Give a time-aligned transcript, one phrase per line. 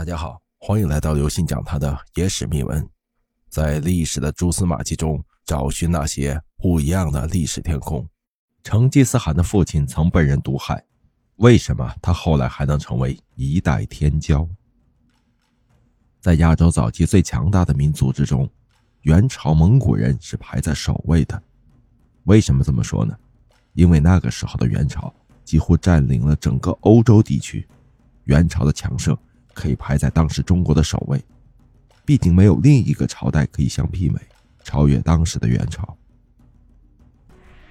[0.00, 2.88] 大家好，欢迎来到刘信讲他的野史秘闻，
[3.50, 8.08] 在历史的蛛丝马迹中找寻那些不一样的历史天空。
[8.64, 10.82] 成吉思汗的父亲曾被人毒害，
[11.36, 14.48] 为什么他后来还能成为一代天骄？
[16.18, 18.48] 在亚洲早期最强大的民族之中，
[19.02, 21.42] 元朝蒙古人是排在首位的。
[22.24, 23.14] 为什么这么说呢？
[23.74, 25.14] 因为那个时候的元朝
[25.44, 27.68] 几乎占领了整个欧洲地区，
[28.24, 29.14] 元朝的强盛。
[29.54, 31.22] 可以排在当时中国的首位，
[32.04, 34.20] 毕竟没有另一个朝代可以相媲美，
[34.64, 35.96] 超越当时的元朝。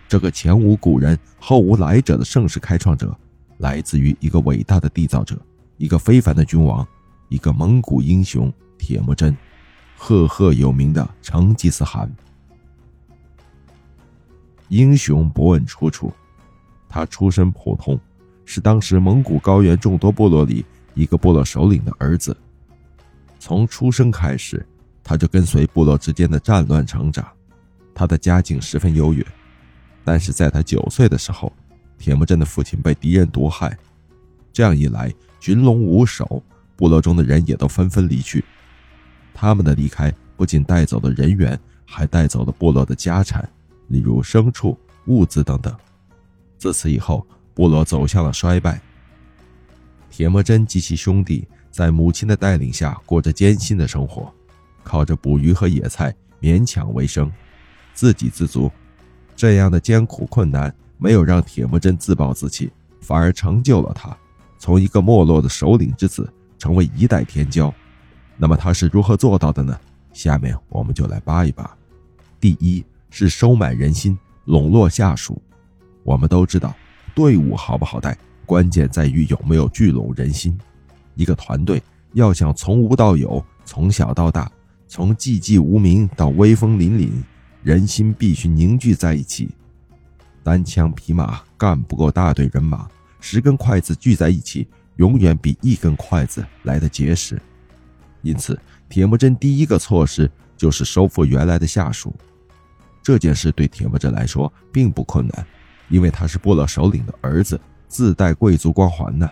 [0.07, 3.15] 这个前无古人后无来者的盛世开创者，
[3.57, 5.39] 来自于一个伟大的缔造者，
[5.77, 6.87] 一个非凡的君王，
[7.29, 9.35] 一个蒙古英雄铁木真，
[9.95, 12.11] 赫赫有名的成吉思汗。
[14.69, 16.11] 英雄不问出处，
[16.87, 17.99] 他出身普通，
[18.45, 20.65] 是当时蒙古高原众多部落里。
[20.99, 22.35] 一个部落首领的儿子，
[23.39, 24.65] 从出生开始，
[25.01, 27.25] 他就跟随部落之间的战乱成长。
[27.95, 29.25] 他的家境十分优越，
[30.03, 31.53] 但是在他九岁的时候，
[31.97, 33.77] 铁木真的父亲被敌人毒害。
[34.51, 36.43] 这样一来，群龙无首，
[36.75, 38.43] 部落中的人也都纷纷离去。
[39.33, 43.49] 他们的离开不仅带走了人员，还带走了部落的家产，
[43.87, 45.73] 例如牲畜、物资等等。
[46.57, 48.81] 自此以后，部落走向了衰败。
[50.09, 54.33] 铁木真及其兄弟在母亲的带领下过着艰辛的生活，
[54.83, 57.31] 靠着捕鱼和野菜勉强为生，
[57.93, 58.71] 自给自足。
[59.35, 64.15] 这样的艰苦困难没有让铁木真自暴自弃，反而成就了他，
[64.57, 67.71] 从一个没落的首领之子成为一代天骄。
[68.35, 69.79] 那么他是如何做到的呢？
[70.11, 71.73] 下面我们就来扒一扒。
[72.39, 75.41] 第一是收买人心，笼络下属。
[76.03, 76.75] 我们都知道，
[77.13, 78.17] 队伍好不好带？
[78.49, 80.57] 关键在于有没有聚拢人心。
[81.13, 81.79] 一个团队
[82.13, 84.51] 要想从无到有，从小到大，
[84.87, 87.11] 从寂寂无名到威风凛凛，
[87.61, 89.49] 人心必须凝聚在一起。
[90.41, 97.39] 单枪匹马干不过大队人马，十根筷子聚在一起，永远比一根筷子来得结实。
[98.23, 98.59] 因此，
[98.89, 102.15] 铁木真第一个措施就是收复原来的下属。
[103.03, 105.45] 这件事对铁木真来说并不困难，
[105.87, 107.59] 因为他是部落首领的儿子。
[107.89, 109.29] 自带贵族光环呢。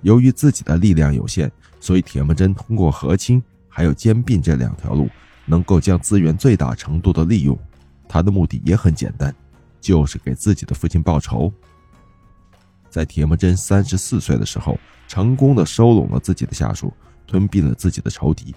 [0.00, 5.08] 由于自己的力量有限，所以铁木真通过和亲还有兼并这两条路，
[5.44, 7.58] 能够将资源最大程度的利用。
[8.08, 9.34] 他的目的也很简单，
[9.80, 11.52] 就是给自己的父亲报仇。
[12.90, 14.78] 在铁木真三十四岁的时候，
[15.08, 16.92] 成功的收拢了自己的下属，
[17.26, 18.54] 吞并了自己的仇敌。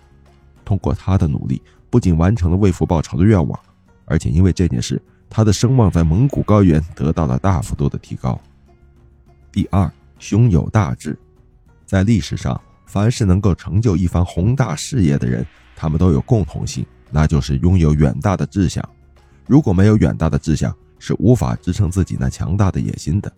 [0.66, 3.58] 通过他的努力，不仅完成了为父报仇的愿望，
[4.06, 8.42] 而且因为这件事，他的声望在蒙古高原得到了大幅度的提高。
[9.56, 9.90] 第二，
[10.20, 11.18] 胸有大志，
[11.86, 18.84] 在历史上，凡是能够成就一番宏大事业的人，他们都有共同性，那就是拥有远大的志向。
[19.48, 23.32] 如果没有远大的志向，是无法支撑自己那强大的野心的。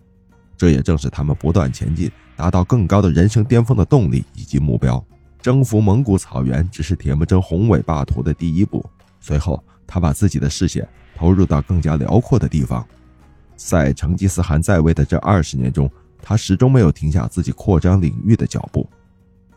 [0.56, 5.00] 这也正是他们不断前进、达到更高的人生巅峰的动力以及目标。
[5.40, 8.84] 征服蒙古草原只是铁木真宏伟霸图的第一步，
[9.20, 10.84] 随后他把自己的视线
[11.14, 12.84] 投入到更加辽阔的地方。
[13.54, 15.90] 在成吉思汗在位的这二十年中，
[16.28, 18.86] 他始终没有停下自己扩张领域的脚步，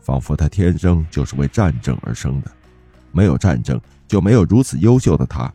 [0.00, 2.50] 仿佛他天生就是为战争而生的。
[3.10, 3.78] 没有战争，
[4.08, 5.52] 就没有如此优秀的他。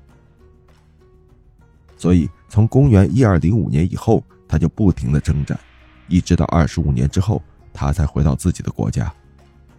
[1.98, 5.60] 所以，从公元一二零五年以后，他就不停的征战，
[6.08, 7.42] 一直到二十五年之后，
[7.74, 9.12] 他才回到自己的国家。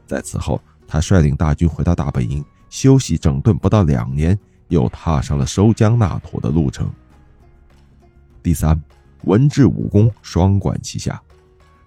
[0.08, 4.36] 在此后，他率领大军回到大本营，休息整顿不到两年，
[4.70, 6.90] 又踏上了收疆纳土的路程。
[8.42, 8.76] 第三。
[9.24, 11.20] 文治武功双管齐下，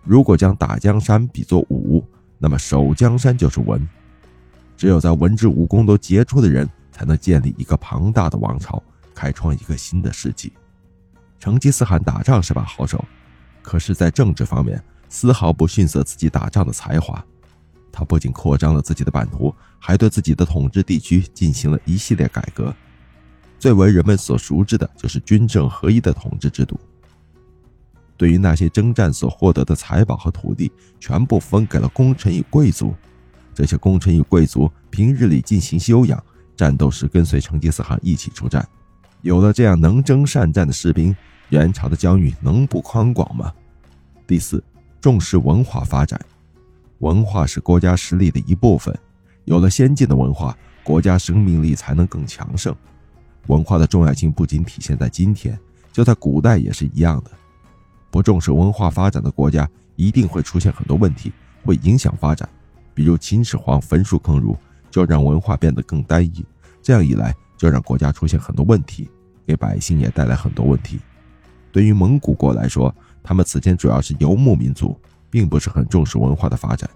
[0.03, 2.06] 如果将打江山比作武，
[2.38, 3.88] 那么守江山就是文。
[4.75, 8.81] 只有在文治武功都杰出的人，才能建立一个庞大的王朝，
[9.14, 10.52] 开创一个新的世纪。
[11.40, 13.03] 成吉思汗打仗是把好手，
[13.62, 17.24] 可是，在政治方面丝毫不逊色自己打仗的才华。
[17.92, 22.74] 他不仅扩张了自己的版图，还对自己的统治地区进行了一系列改革。
[23.60, 26.80] 最为人们所熟知的就是军政合一的统治制度。
[28.21, 32.94] 对于那些征战所获得的财宝和土地，全部分给了功臣与贵族。
[33.51, 36.23] 这些功臣与贵族平日里进行休养，
[36.56, 38.63] 战斗时跟随成吉思汗一起出战。
[39.23, 41.15] 有了这样能征善战的士兵，
[41.50, 43.51] 元朝的疆域能不宽广吗？
[44.27, 44.63] 第四，
[45.00, 46.21] 重视文化发展。
[47.00, 48.95] 文化是国家实力的一部分，
[49.45, 52.71] 有了先进的文化，国家生命力才能更强盛。
[53.47, 55.57] 文化的重要性不仅体现在今天，
[55.91, 57.31] 就在古代也是一样的。
[58.12, 61.31] 不重视文化发展的国家，一定会出现很多问题，
[61.63, 62.48] 会影响发展。
[62.94, 64.56] 比如秦始皇焚书坑儒，
[64.92, 66.46] 就让文化变得更单一。
[66.81, 69.10] 这样一来，就让国家出现很多问题，
[69.48, 71.00] 给百姓也带来很多问题。
[71.72, 72.94] 对于蒙古国来说，
[73.24, 75.00] 他们此前主要是游牧民族，
[75.30, 76.90] 并不是很重视文化的发展。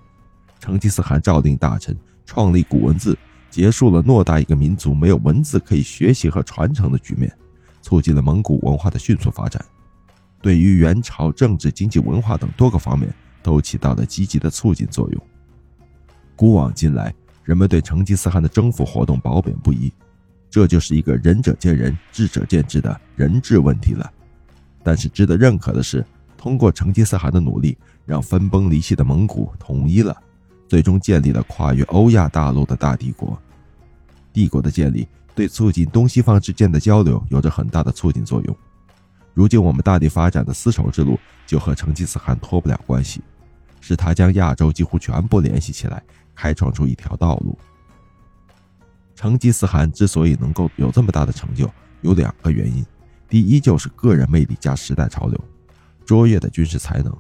[0.59, 1.95] 成吉思汗诏令大臣
[2.25, 3.17] 创立古文字，
[3.49, 7.31] 结束了偌大一个民族没有文字可以学习和传承的局面，
[7.81, 9.63] 促进了蒙古文化的迅速发展。
[10.45, 13.11] 对于元朝政治、经济、文化等多个方面
[13.41, 15.19] 都起到了积极的促进作用。
[16.35, 17.11] 古往今来，
[17.43, 19.91] 人们对成吉思汗的征服活动褒贬不一，
[20.47, 24.07] 这就是一个仁者见仁、智者见智的人治问题了。
[24.83, 26.05] 但是值得认可的是，
[26.37, 27.75] 通过成吉思汗的努力，
[28.05, 30.15] 让分崩离析的蒙古统一了，
[30.67, 33.35] 最终建立了跨越欧亚大陆的大帝国。
[34.31, 38.55] 帝国的建立对促进东西方之间的交流有着很大的促进作用。
[39.35, 43.21] 如今我们大地发展的丝绸之路就和成吉思汗脱不了关系，
[43.81, 46.01] 是他将亚洲几乎全部联系起来，
[46.33, 47.57] 开创出一条道路。
[49.13, 52.85] 成吉思汗之所以能够有这么大的成就，有两个原因。
[53.27, 55.37] 第一就是个人魅力加时代潮流，
[56.05, 57.11] 卓越的军事才能；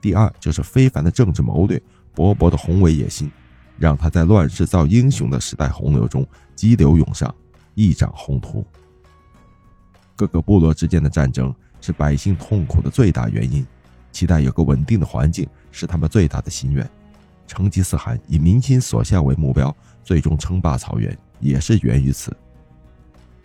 [0.00, 1.80] 第二就是非凡的政治谋略、
[2.14, 3.30] 勃勃的宏伟野心，
[3.78, 7.34] 让他在乱世造英雄的时代洪流中激流勇上，
[7.74, 8.64] 一展宏图。
[10.20, 13.66] 各个部落之间的战争是百姓痛苦的最大原因，
[14.12, 16.86] 期待有个稳定的环境是他们最大的心愿。
[17.46, 19.74] 成吉思汗以民心所向为目标，
[20.04, 22.36] 最终称霸草原，也是源于此。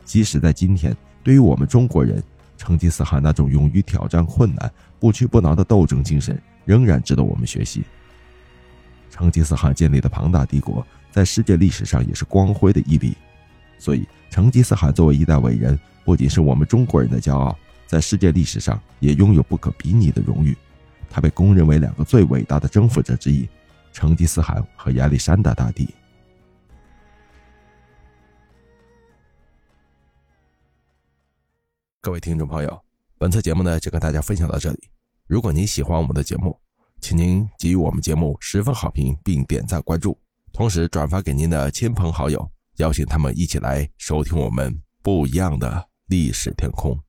[0.03, 0.93] 即使在今天。
[1.23, 2.21] 对于我们中国人，
[2.57, 7.83] 成吉思汗那种勇于挑战困难、不屈不挠的斗争精神，仍然值得我们学习。
[9.09, 13.15] 成吉思汗建立的庞大帝国，在世界历史上也是光辉的一笔。
[13.79, 17.57] 所以，成吉思汗作为一代伟人，不仅是我们中国人的骄傲，
[17.87, 20.55] 在世界历史上也拥有不可比拟的荣誉。
[21.09, 23.49] 他被公认为两个最伟大的征服者之一：
[23.91, 25.89] 成吉思汗和亚历山大大帝。
[32.01, 32.79] 各位听众朋友，
[33.17, 34.89] 本次节目呢就跟大家分享到这里。
[35.25, 36.55] 如果您喜欢我们的节目，
[37.01, 40.15] 请您给予我们节目十分好评，并点赞关注，
[40.53, 42.47] 同时转发给您的亲朋好友，
[42.77, 47.04] 邀请他们一起来收听我们不一样的历史天空。